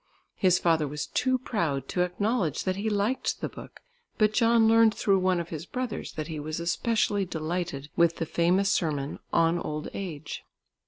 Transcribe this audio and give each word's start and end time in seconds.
His 0.33 0.57
father 0.57 0.87
was 0.87 1.05
too 1.05 1.37
proud 1.37 1.87
to 1.89 2.01
acknowledge 2.01 2.63
that 2.63 2.75
he 2.75 2.89
liked 2.89 3.39
the 3.39 3.47
book, 3.47 3.81
but 4.17 4.33
John 4.33 4.67
learned 4.67 4.95
through 4.95 5.19
one 5.19 5.39
of 5.39 5.49
his 5.49 5.67
brothers 5.67 6.13
that 6.13 6.25
he 6.27 6.39
was 6.39 6.59
especially 6.59 7.23
delighted 7.23 7.91
with 7.95 8.15
the 8.15 8.25
famous 8.25 8.71
sermon 8.71 9.19
"On 9.31 9.59
Old 9.59 9.89
Age." 9.93 10.43